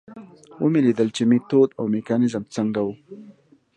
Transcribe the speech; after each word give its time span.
ومې 0.63 0.81
لیدل 0.85 1.09
چې 1.17 1.23
میتود 1.29 1.69
او 1.79 1.83
میکانیزم 1.95 2.43
څنګه 2.55 2.79
و. 2.85 2.89